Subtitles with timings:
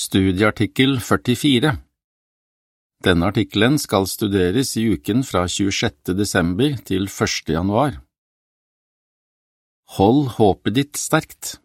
[0.00, 1.74] Studieartikkel 44
[3.04, 6.14] Denne artikkelen skal studeres i uken fra 26.
[6.16, 7.50] desember til 1.
[7.52, 7.98] januar.
[9.98, 11.58] Hold håpet ditt sterkt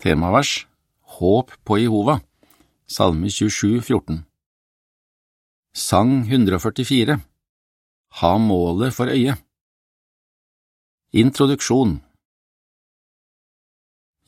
[0.00, 0.54] Temavers
[1.18, 2.16] Håp på Jehova
[2.88, 4.24] Salme 27, 14
[5.76, 7.20] Sang 144
[8.22, 9.36] Ha målet for øye
[11.12, 11.98] Introduksjon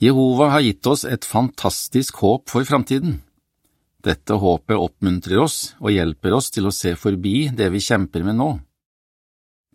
[0.01, 3.19] Jehova har gitt oss et fantastisk håp for framtiden.
[4.01, 8.39] Dette håpet oppmuntrer oss og hjelper oss til å se forbi det vi kjemper med
[8.39, 8.51] nå.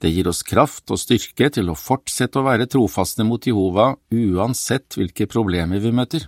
[0.02, 4.98] Det gir oss kraft og styrke til å fortsette å være trofaste mot Jehova uansett
[4.98, 6.26] hvilke problemer vi møter,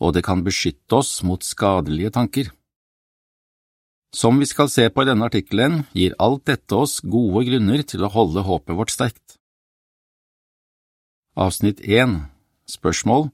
[0.00, 2.50] og det kan beskytte oss mot skadelige tanker.
[4.16, 8.06] Som vi skal se på i denne artikkelen, gir alt dette oss gode grunner til
[8.06, 9.36] å holde håpet vårt sterkt.
[11.36, 12.33] Avsnitt 1
[12.64, 13.28] Spørsmål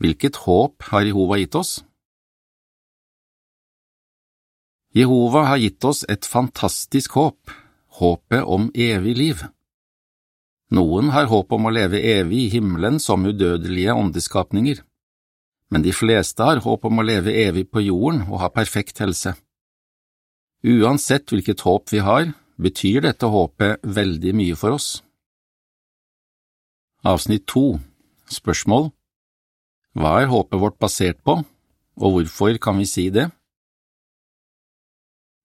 [0.00, 1.72] Hvilket håp har Jehova gitt oss?
[4.96, 7.52] Jehova har gitt oss et fantastisk håp,
[8.00, 9.44] håpet om evig liv.
[10.72, 14.80] Noen har håp om å leve evig i himmelen som udødelige åndeskapninger,
[15.72, 19.36] men de fleste har håp om å leve evig på jorden og ha perfekt helse.
[20.64, 24.90] Uansett hvilket håp vi har, betyr dette håpet veldig mye for oss.
[27.04, 27.91] Avsnitt 2
[28.32, 28.90] Spørsmål
[29.98, 31.42] Hva er håpet vårt basert på,
[32.00, 33.28] og hvorfor kan vi si det?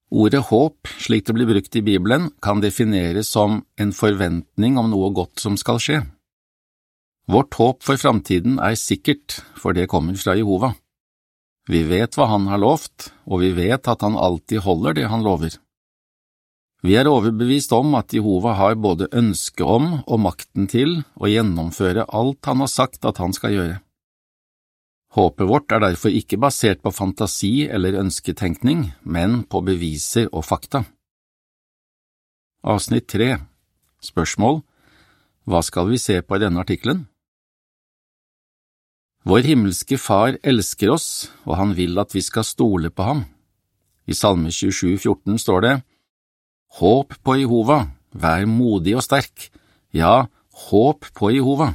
[0.08, 5.12] Ordet håp, slik det blir brukt i Bibelen, kan defineres som en forventning om noe
[5.12, 6.00] godt som skal skje.
[7.28, 10.72] Vårt håp for framtiden er sikkert, for det kommer fra Jehova.
[11.68, 15.28] Vi vet hva Han har lovt, og vi vet at Han alltid holder det Han
[15.28, 15.60] lover.
[16.88, 22.06] Vi er overbevist om at Jehova har både ønske om og makten til å gjennomføre
[22.16, 23.80] alt han har sagt at han skal gjøre.
[25.18, 30.86] Håpet vårt er derfor ikke basert på fantasi eller ønsketenkning, men på beviser og fakta.
[32.64, 33.34] Avsnitt 3
[34.08, 34.61] Spørsmål
[35.44, 37.04] Hva skal vi se på i denne artikkelen?
[39.28, 43.28] Vår himmelske Far elsker oss, og han vil at vi skal stole på ham.
[44.08, 45.76] I Salme 27, 14 står det
[46.76, 49.48] Håp på Jehova, vær modig og sterk,
[49.95, 50.28] ja,
[50.67, 51.72] håp på Jehova.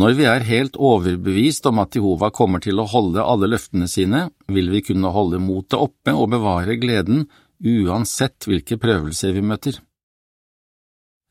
[0.00, 4.28] Når vi er helt overbevist om at Jehova kommer til å holde alle løftene sine,
[4.46, 7.26] vil vi kunne holde motet oppe og bevare gleden
[7.60, 9.80] uansett hvilke prøvelser vi møter.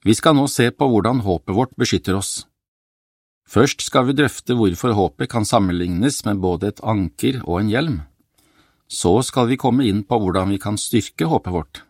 [0.06, 2.46] Vi skal nå se på hvordan håpet vårt beskytter oss.
[3.50, 7.98] Først skal vi drøfte hvorfor håpet kan sammenlignes med både et anker og en hjelm.
[8.90, 11.84] Så skal vi komme inn på hvordan vi kan styrke håpet vårt.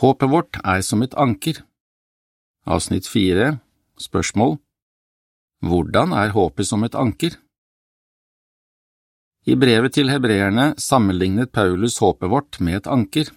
[0.00, 1.60] Håpet vårt er som et anker.
[2.64, 3.58] Avsnitt fire
[3.98, 4.56] Spørsmål
[5.64, 7.36] Hvordan er håpet som et anker?
[9.48, 13.30] I brevet til hebreerne sammenlignet Paulus håpet vårt med et anker.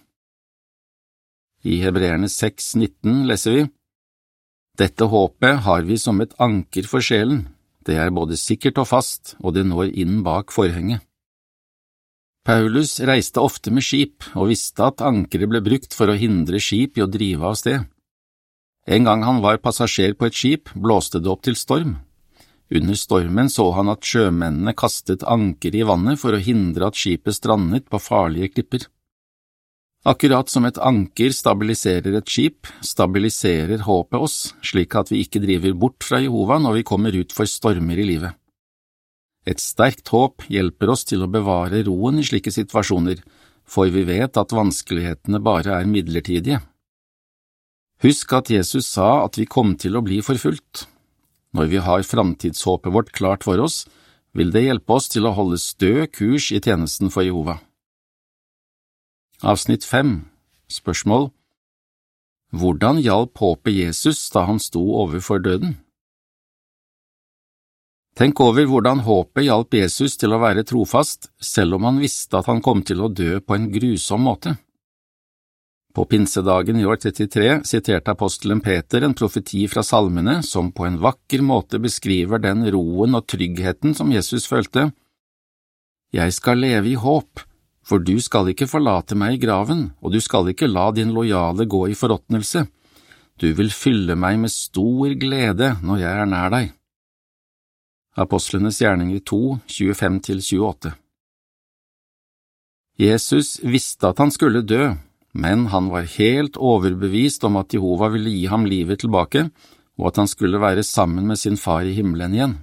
[1.64, 3.62] I Hebreerne 6,19 leser vi
[4.78, 7.46] Dette håpet har vi som et anker for sjelen,
[7.88, 11.02] det er både sikkert og fast, og det når inn bak forhenget.
[12.42, 16.98] Paulus reiste ofte med skip og visste at ankeret ble brukt for å hindre skip
[16.98, 17.84] i å drive av sted.
[18.90, 22.00] En gang han var passasjer på et skip, blåste det opp til storm.
[22.72, 27.36] Under stormen så han at sjømennene kastet ankeret i vannet for å hindre at skipet
[27.36, 28.88] strandet på farlige klipper.
[30.02, 35.76] Akkurat som et anker stabiliserer et skip, stabiliserer håpet oss, slik at vi ikke driver
[35.78, 38.34] bort fra Jehova når vi kommer ut for stormer i livet.
[39.46, 43.22] Et sterkt håp hjelper oss til å bevare roen i slike situasjoner,
[43.62, 46.58] for vi vet at vanskelighetene bare er midlertidige.
[48.02, 50.88] Husk at Jesus sa at vi kom til å bli forfulgt.
[51.54, 53.84] Når vi har framtidshåpet vårt klart for oss,
[54.34, 57.60] vil det hjelpe oss til å holde stø kurs i tjenesten for Jehova.
[59.42, 60.20] Avsnitt 5
[60.70, 61.24] Spørsmål
[62.54, 65.72] Hvordan hjalp håpet Jesus da han sto overfor døden?
[68.14, 72.46] Tenk over hvordan håpet hjalp Jesus til å være trofast, selv om han visste at
[72.52, 74.54] han kom til å dø på en grusom måte.
[75.90, 81.02] På pinsedagen i år 33 siterte apostelen Peter en profeti fra salmene som på en
[81.02, 84.92] vakker måte beskriver den roen og tryggheten som Jesus følte.
[86.14, 87.48] Jeg skal leve i håp,
[87.82, 91.66] for du skal ikke forlate meg i graven, og du skal ikke la din lojale
[91.66, 92.66] gå i forråtnelse.
[93.40, 96.72] Du vil fylle meg med stor glede når jeg er nær deg.
[98.22, 99.40] Apostlenes gjerninger 2,
[99.72, 100.92] 25–28
[103.00, 104.92] Jesus visste at han skulle dø,
[105.32, 109.48] men han var helt overbevist om at Jehova ville gi ham livet tilbake,
[109.96, 112.54] og at han skulle være sammen med sin far i himmelen igjen.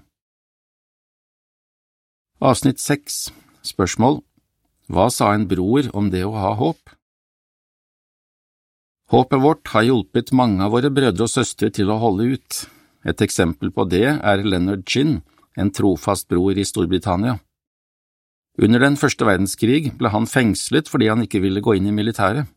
[2.40, 3.32] Avsnitt seks
[3.66, 4.22] Spørsmål
[4.90, 6.96] Hva sa en bror om det å ha håp?
[9.14, 12.64] Håpet vårt har hjulpet mange av våre brødre og søstre til å holde ut.
[13.06, 15.20] Et eksempel på det er Leonard Chin,
[15.58, 17.38] en trofast bror i Storbritannia.
[18.60, 22.50] Under den første verdenskrig ble han fengslet fordi han ikke ville gå inn i militæret.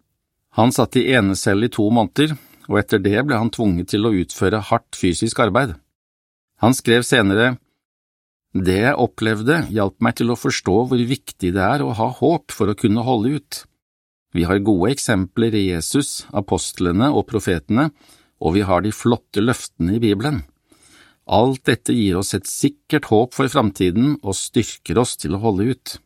[0.57, 2.35] Han satt i enecelle i to måneder,
[2.69, 5.77] og etter det ble han tvunget til å utføre hardt fysisk arbeid.
[6.65, 7.57] Han skrev senere
[8.53, 12.53] det jeg opplevde, hjalp meg til å forstå hvor viktig det er å ha håp
[12.53, 13.63] for å kunne holde ut.
[14.37, 17.91] Vi har gode eksempler i Jesus, apostlene og profetene,
[18.41, 20.43] og vi har de flotte løftene i Bibelen.
[21.33, 25.73] Alt dette gir oss et sikkert håp for framtiden og styrker oss til å holde
[25.73, 25.97] ut.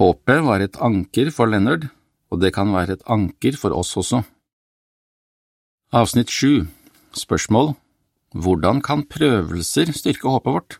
[0.00, 1.88] Håpet var et anker for Leonard,
[2.32, 4.24] og det kan være et anker for oss også.
[5.92, 6.64] Avsnitt sju
[7.12, 7.74] Spørsmål
[8.32, 10.78] Hvordan kan prøvelser styrke håpet vårt?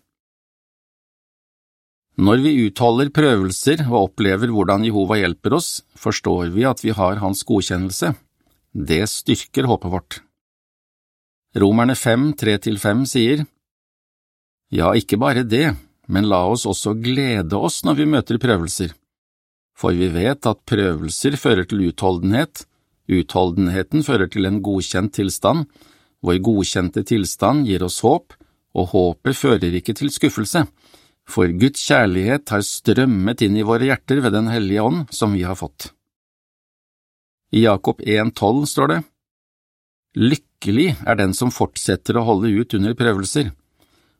[2.16, 7.20] Når vi utholder prøvelser og opplever hvordan Jehova hjelper oss, forstår vi at vi har
[7.20, 8.14] Hans godkjennelse.
[8.72, 10.20] Det styrker håpet vårt.
[11.56, 13.44] Romerne 5, 3–5 sier,
[14.72, 15.74] Ja, ikke bare det,
[16.08, 18.94] men la oss også glede oss når vi møter prøvelser,
[19.76, 22.64] for vi vet at prøvelser fører til utholdenhet,
[23.12, 25.66] utholdenheten fører til en godkjent tilstand,
[26.22, 28.34] vår godkjente tilstand gir oss håp,
[28.72, 30.64] og håpet fører ikke til skuffelse
[31.28, 35.44] for Guds kjærlighet har strømmet inn i våre hjerter ved Den hellige ånd som vi
[35.46, 35.92] har fått.
[37.52, 39.00] I Jakob 1,12 står det,
[40.16, 43.52] Lykkelig er den som fortsetter å holde ut under prøvelser,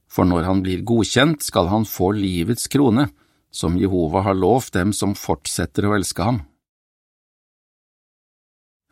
[0.08, 3.08] for når han blir godkjent, skal han få livets krone,
[3.52, 6.40] som Jehova har lovt dem som fortsetter å elske ham.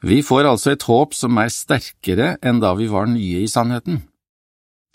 [0.01, 4.01] Vi får altså et håp som er sterkere enn da vi var nye i sannheten.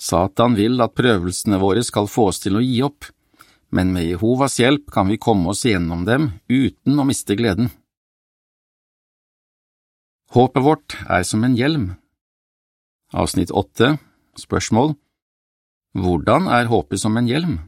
[0.01, 3.05] Satan vil at prøvelsene våre skal få oss til å gi opp,
[3.69, 7.69] men med Jehovas hjelp kan vi komme oss gjennom dem uten å miste gleden.
[10.35, 11.93] Håpet vårt er som en hjelm.
[13.13, 13.95] Avsnitt åtte
[14.35, 14.97] Spørsmål
[15.95, 17.59] Hvordan er håpet som en hjelm?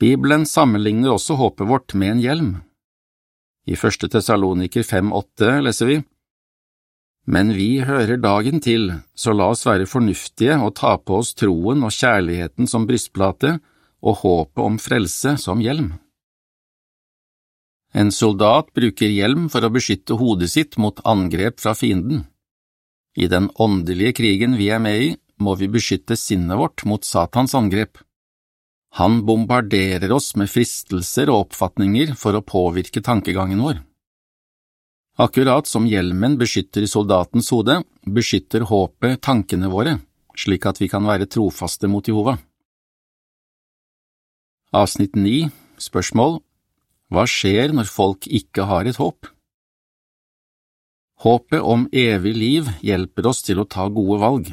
[0.00, 2.50] Bibelen sammenligner også håpet vårt med en hjelm.
[3.68, 6.00] I første Tesaloniker 5,8 leser vi
[7.30, 11.84] men vi hører dagen til, så la oss være fornuftige og ta på oss troen
[11.86, 13.58] og kjærligheten som brystplate
[14.00, 15.92] og håpet om frelse som hjelm.
[17.92, 22.24] En soldat bruker hjelm for å beskytte hodet sitt mot angrep fra fienden.
[23.18, 25.10] I den åndelige krigen vi er med i,
[25.42, 27.98] må vi beskytte sinnet vårt mot Satans angrep.
[28.98, 33.78] Han bombarderer oss med fristelser og oppfatninger for å påvirke tankegangen vår.
[35.20, 39.98] Akkurat som hjelmen beskytter soldatens hode, beskytter håpet tankene våre,
[40.34, 42.38] slik at vi kan være trofaste mot Jehova.
[44.72, 45.50] Avsnitt 9
[45.80, 46.40] Spørsmål
[47.10, 49.28] Hva skjer når folk ikke har et håp?
[51.20, 54.52] Håpet om evig liv hjelper oss til å ta gode valg.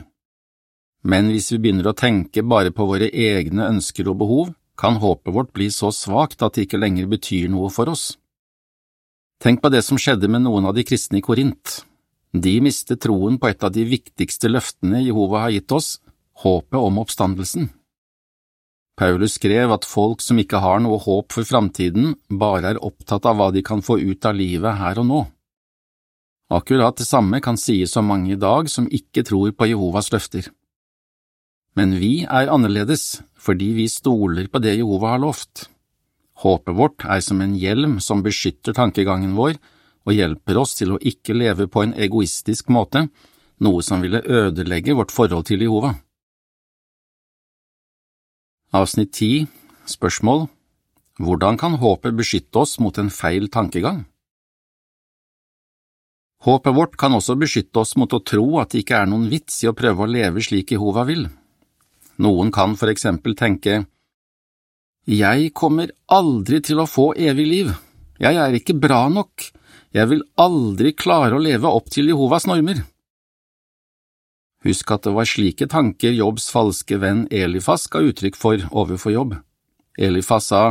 [1.07, 5.33] Men hvis vi begynner å tenke bare på våre egne ønsker og behov, kan håpet
[5.33, 8.17] vårt bli så svakt at det ikke lenger betyr noe for oss.
[9.41, 11.79] Tenk på det som skjedde med noen av de kristne i Korint.
[12.33, 15.97] De mistet troen på et av de viktigste løftene Jehova har gitt oss,
[16.43, 17.69] håpet om oppstandelsen.
[18.97, 23.37] Paulus skrev at folk som ikke har noe håp for framtiden, bare er opptatt av
[23.37, 25.23] hva de kan få ut av livet her og nå.
[26.57, 30.49] Akkurat det samme kan sies om mange i dag som ikke tror på Jehovas løfter.
[31.77, 35.67] Men vi er annerledes fordi vi stoler på det Jehova har lovt.
[36.41, 39.59] Håpet vårt er som en hjelm som beskytter tankegangen vår
[40.07, 43.07] og hjelper oss til å ikke leve på en egoistisk måte,
[43.61, 45.93] noe som ville ødelegge vårt forhold til Jehova.
[48.73, 49.47] Avsnitt 10
[49.87, 50.47] Spørsmål
[51.21, 54.05] Hvordan kan håpet beskytte oss mot en feil tankegang?
[56.45, 59.63] Håpet vårt kan også beskytte oss mot å tro at det ikke er noen vits
[59.63, 61.25] i å prøve å leve slik Jehova vil.
[62.23, 63.85] Noen kan for eksempel tenke
[65.07, 67.69] jeg kommer aldri til å få evig liv,
[68.19, 69.45] jeg er ikke bra nok,
[69.95, 72.81] jeg vil aldri klare å leve opp til Jehovas normer.
[74.67, 79.37] Husk at det var slike tanker Jobbs falske venn Elifas ga uttrykk for overfor Jobb.
[79.95, 80.63] Elifas sa,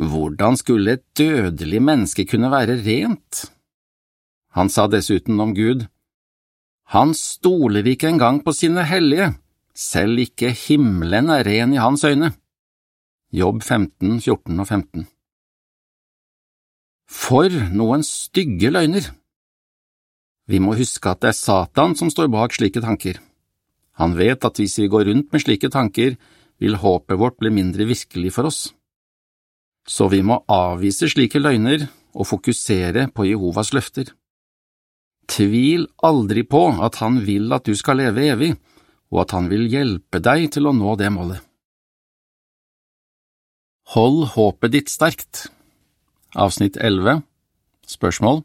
[0.00, 3.44] Hvordan skulle et dødelig menneske kunne være rent?
[4.56, 5.86] Han sa dessuten om Gud,
[6.96, 9.34] Han stoler ikke engang på sine hellige,
[9.74, 12.32] selv ikke himmelen er ren i hans øyne.
[13.34, 15.06] Jobb 15, 14 og 15
[17.10, 19.10] For noen stygge løgner!
[20.46, 23.18] Vi må huske at det er Satan som står bak slike tanker.
[23.98, 26.16] Han vet at hvis vi går rundt med slike tanker,
[26.60, 28.60] vil håpet vårt bli mindre virkelig for oss.
[29.88, 34.12] Så vi må avvise slike løgner og fokusere på Jehovas løfter.
[35.28, 38.52] Tvil aldri på at han vil at du skal leve evig,
[39.12, 41.42] og at han vil hjelpe deg til å nå det målet.
[43.94, 45.46] Hold håpet ditt sterkt
[46.40, 47.20] Avsnitt 11
[47.84, 48.40] Spørsmål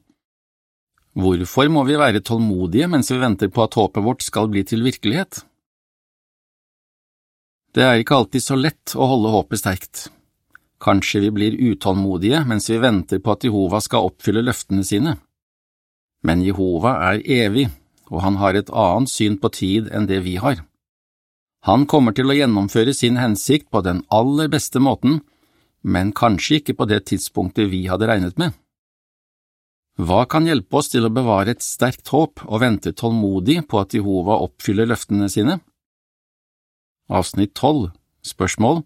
[1.20, 4.84] Hvorfor må vi være tålmodige mens vi venter på at håpet vårt skal bli til
[4.86, 5.42] virkelighet?
[7.74, 10.04] Det er ikke alltid så lett å holde håpet sterkt.
[10.80, 15.18] Kanskje vi blir utålmodige mens vi venter på at Jehova skal oppfylle løftene sine.
[16.24, 17.70] Men Jehova er evig,
[18.10, 20.64] og han har et annet syn på tid enn det vi har.
[21.68, 25.20] Han kommer til å gjennomføre sin hensikt på den aller beste måten,
[25.84, 28.56] men kanskje ikke på det tidspunktet vi hadde regnet med.
[30.00, 33.96] Hva kan hjelpe oss til å bevare et sterkt håp og vente tålmodig på at
[33.96, 35.58] Jehova oppfyller løftene sine?
[37.12, 37.90] Avsnitt 12
[38.24, 38.84] Spørsmål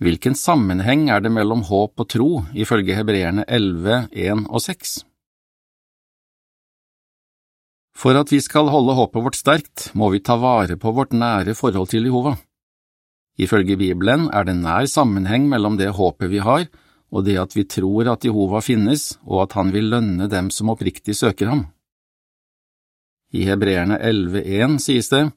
[0.00, 4.94] Hvilken sammenheng er det mellom håp og tro, ifølge hebreerne 11, 1 og 6?
[8.00, 11.52] For at vi skal holde håpet vårt sterkt, må vi ta vare på vårt nære
[11.58, 12.38] forhold til Jehova.
[13.40, 16.64] Ifølge Bibelen er det nær sammenheng mellom det håpet vi har,
[17.12, 20.72] og det at vi tror at Jehova finnes, og at han vil lønne dem som
[20.72, 21.66] oppriktig søker ham.
[23.36, 25.28] I Hebreerne 11,1 sies det,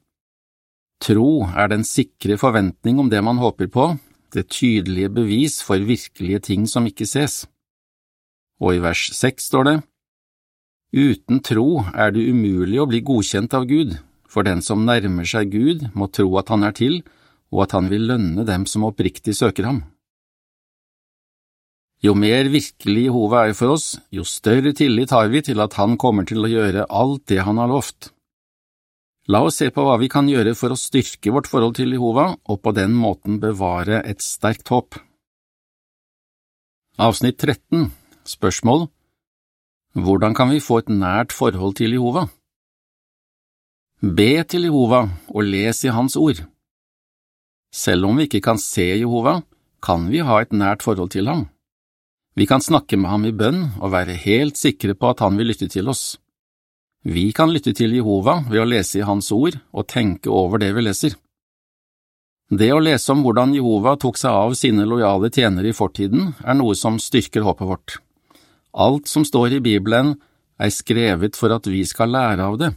[1.03, 3.89] Tro er den sikre forventning om det man håper på,
[4.31, 7.43] det tydelige bevis for virkelige ting som ikke ses.
[8.63, 9.75] Og i vers 6 står det,
[10.93, 13.95] Uten tro er det umulig å bli godkjent av Gud,
[14.29, 16.99] for den som nærmer seg Gud må tro at han er til,
[17.49, 19.81] og at han vil lønne dem som oppriktig søker ham.
[22.03, 25.95] Jo mer virkelig Jehova er for oss, jo større tillit har vi til at han
[25.97, 28.11] kommer til å gjøre alt det han har lovt.
[29.31, 32.33] La oss se på hva vi kan gjøre for å styrke vårt forhold til Jehova
[32.35, 34.99] og på den måten bevare et sterkt håp.
[37.01, 37.87] Avsnitt 13
[38.27, 38.91] Spørsmål
[39.93, 42.25] Hvordan kan vi få et nært forhold til Jehova?
[44.01, 46.39] Be til Jehova og les i Hans ord.
[47.73, 49.43] Selv om vi ikke kan se Jehova,
[49.85, 51.45] kan vi ha et nært forhold til ham.
[52.35, 55.51] Vi kan snakke med ham i bønn og være helt sikre på at han vil
[55.51, 56.17] lytte til oss.
[57.05, 60.71] Vi kan lytte til Jehova ved å lese i Hans ord og tenke over det
[60.73, 61.13] vi leser.
[62.49, 66.57] Det å lese om hvordan Jehova tok seg av sine lojale tjenere i fortiden, er
[66.57, 67.99] noe som styrker håpet vårt.
[68.73, 70.15] Alt som står i Bibelen,
[70.57, 72.71] er skrevet for at vi skal lære av det,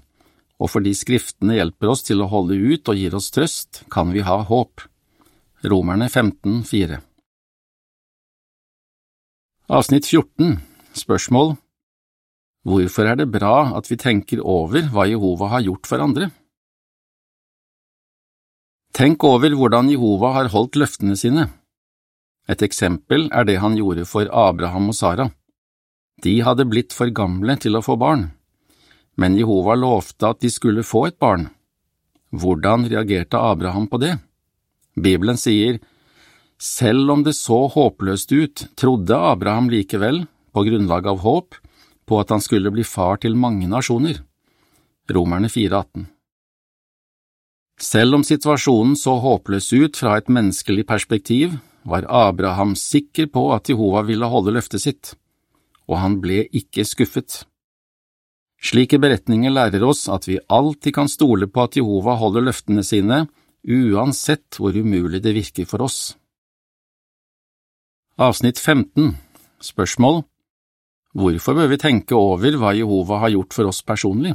[0.60, 4.24] og fordi Skriftene hjelper oss til å holde ut og gir oss trøst, kan vi
[4.24, 4.84] ha håp.
[5.64, 6.98] Romerne 15, 4
[9.72, 10.58] Avsnitt 14
[10.94, 11.56] Spørsmål
[12.66, 16.28] Hvorfor er det bra at vi tenker over hva Jehova har gjort for andre?
[18.96, 21.48] Tenk over hvordan Jehova har holdt løftene sine.
[22.48, 25.28] Et eksempel er det han gjorde for Abraham og Sara.
[26.24, 28.30] De hadde blitt for gamle til å få barn,
[29.20, 31.50] men Jehova lovte at de skulle få et barn.
[32.32, 34.16] Hvordan reagerte Abraham på det?
[34.96, 35.78] Bibelen sier,
[36.58, 40.24] selv om det så håpløst ut, trodde Abraham likevel,
[40.56, 41.58] på grunnlag av håp,
[42.08, 44.22] på at han skulle bli far til mange nasjoner.
[45.12, 46.06] Romerne 4,18
[47.82, 53.68] Selv om situasjonen så håpløs ut fra et menneskelig perspektiv, var Abraham sikker på at
[53.68, 55.12] Jehova ville holde løftet sitt,
[55.86, 57.44] og han ble ikke skuffet.
[58.62, 63.26] Slike beretninger lærer oss at vi alltid kan stole på at Jehova holder løftene sine,
[63.66, 66.16] uansett hvor umulig det virker for oss.
[68.16, 69.12] Avsnitt 15
[69.60, 70.22] Spørsmål
[71.16, 74.34] Hvorfor bør vi tenke over hva Jehova har gjort for oss personlig?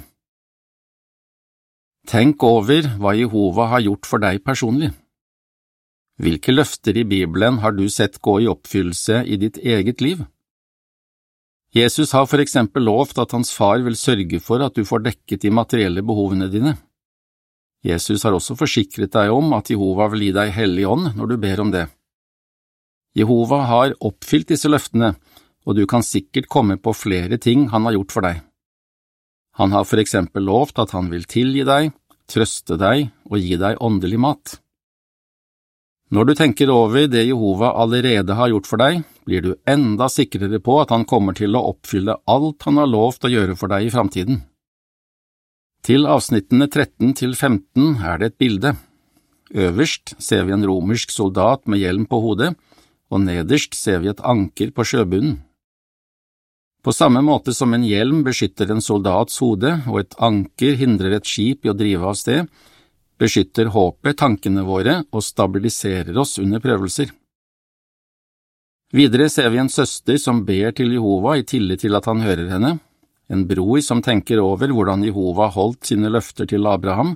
[2.09, 4.89] Tenk over hva Jehova har gjort for deg personlig.
[6.21, 10.25] Hvilke løfter i Bibelen har du sett gå i oppfyllelse i ditt eget liv?
[11.71, 15.45] Jesus har for eksempel lovt at hans far vil sørge for at du får dekket
[15.45, 16.75] de materielle behovene dine.
[17.81, 21.37] Jesus har også forsikret deg om at Jehova vil gi deg Hellig ånd når du
[21.41, 21.85] ber om det.
[23.17, 25.15] Jehova har oppfylt disse løftene,
[25.65, 28.43] og du kan sikkert komme på flere ting han har gjort for deg.
[29.59, 31.91] Han har for eksempel lovt at han vil tilgi deg,
[32.27, 34.59] trøste deg og gi deg åndelig mat.
[36.11, 40.59] Når du tenker over det Jehova allerede har gjort for deg, blir du enda sikrere
[40.59, 43.87] på at han kommer til å oppfylle alt han har lovt å gjøre for deg
[43.87, 44.41] i framtiden.
[45.87, 48.73] Til avsnittene 13 til 15 er det et bilde.
[49.55, 52.51] Øverst ser vi en romersk soldat med hjelm på hodet,
[53.11, 55.39] og nederst ser vi et anker på sjøbunnen.
[56.81, 61.29] På samme måte som en hjelm beskytter en soldats hode og et anker hindrer et
[61.29, 62.47] skip i å drive av sted,
[63.21, 67.11] beskytter håpet tankene våre og stabiliserer oss under prøvelser.
[68.91, 72.49] Videre ser vi en søster som ber til Jehova i tillit til at han hører
[72.51, 72.73] henne,
[73.31, 77.15] en bror som tenker over hvordan Jehova holdt sine løfter til Abraham,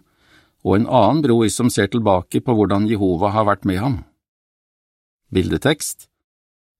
[0.64, 3.98] og en annen bror som ser tilbake på hvordan Jehova har vært med ham.
[5.36, 6.08] Bildetekst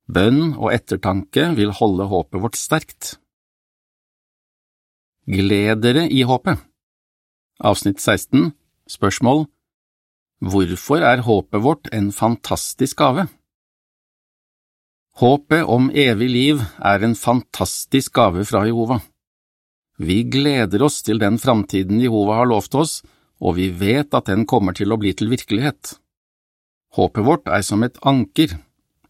[0.06, 3.16] Bønn og ettertanke vil holde håpet vårt sterkt.
[5.26, 6.62] Gled dere i håpet.
[7.66, 8.54] Avsnitt 16
[8.90, 9.46] Spørsmål
[10.46, 13.28] Hvorfor er håpet vårt en fantastisk gave?
[15.16, 19.00] Håpet om evig liv er en fantastisk gave fra Jehova.
[19.98, 22.98] Vi gleder oss til den framtiden Jehova har lovt oss,
[23.40, 25.96] og vi vet at den kommer til å bli til virkelighet.
[26.96, 28.58] Håpet vårt er som et anker,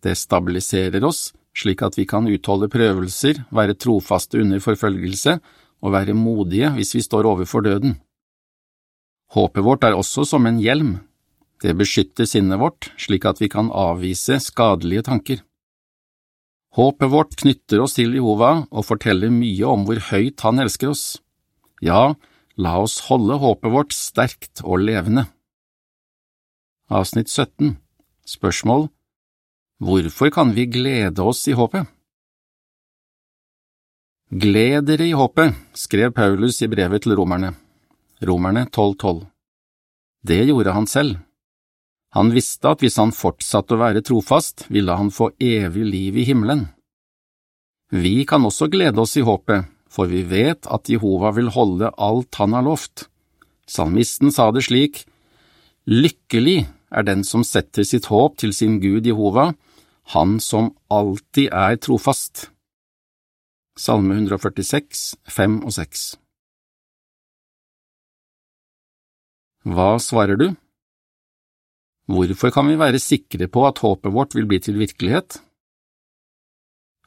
[0.05, 5.38] det stabiliserer oss slik at vi kan utholde prøvelser, være trofaste under forfølgelse
[5.86, 7.96] og være modige hvis vi står overfor døden.
[9.34, 11.00] Håpet vårt er også som en hjelm,
[11.63, 15.41] det beskytter sinnet vårt slik at vi kan avvise skadelige tanker.
[16.75, 21.05] Håpet vårt knytter oss til Jehova og forteller mye om hvor høyt han elsker oss.
[21.82, 22.13] Ja,
[22.55, 25.25] La oss holde håpet vårt sterkt og levende.
[26.88, 27.75] Avsnitt 17
[28.25, 28.88] Spørsmål
[29.84, 31.89] Hvorfor kan vi glede oss i håpet?
[34.32, 37.51] Gled dere i håpet, skrev Paulus i brevet til romerne.
[38.22, 39.25] Romerne 12.12.
[40.24, 41.17] Det gjorde han selv.
[42.15, 46.24] Han visste at hvis han fortsatte å være trofast, ville han få evig liv i
[46.29, 46.69] himmelen.
[47.91, 52.39] Vi kan også glede oss i håpet, for vi vet at Jehova vil holde alt
[52.39, 53.10] han har lovt.
[53.67, 55.03] Salmisten sa det slik,
[55.86, 59.51] Lykkelig er den som setter sitt håp til sin Gud Jehova,
[60.15, 62.50] han som alltid er trofast.
[63.77, 66.13] Salme 146, 5 og 6
[69.65, 70.50] Hva svarer du?
[72.05, 75.39] Hvorfor kan vi være sikre på at håpet vårt vil bli til virkelighet?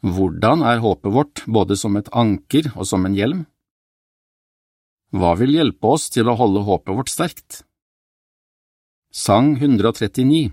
[0.02, 3.44] Hvordan er håpet vårt både som et anker og som en hjelm?
[5.14, 7.62] Hva vil hjelpe oss til å holde håpet vårt sterkt?
[9.14, 10.50] Sang 139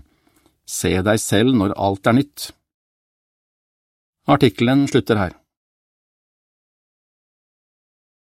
[0.66, 2.46] Se deg selv når alt er nytt
[4.26, 5.34] Artikkelen slutter her.